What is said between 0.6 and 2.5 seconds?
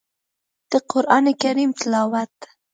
د قران کريم تلاوت